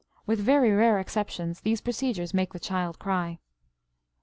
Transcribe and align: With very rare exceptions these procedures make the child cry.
With 0.25 0.39
very 0.39 0.71
rare 0.71 0.97
exceptions 0.97 1.61
these 1.61 1.79
procedures 1.79 2.33
make 2.33 2.53
the 2.53 2.59
child 2.59 2.97
cry. 2.97 3.37